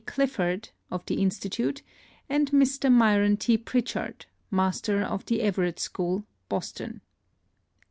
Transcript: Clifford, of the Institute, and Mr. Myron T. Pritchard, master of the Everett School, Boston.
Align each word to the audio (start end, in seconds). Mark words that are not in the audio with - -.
Clifford, 0.07 0.69
of 0.89 1.05
the 1.05 1.21
Institute, 1.21 1.83
and 2.27 2.49
Mr. 2.49 2.91
Myron 2.91 3.37
T. 3.37 3.55
Pritchard, 3.55 4.25
master 4.49 5.03
of 5.03 5.23
the 5.27 5.43
Everett 5.43 5.79
School, 5.79 6.25
Boston. 6.49 7.01